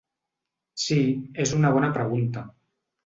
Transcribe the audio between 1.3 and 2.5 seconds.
és una bona pregunta.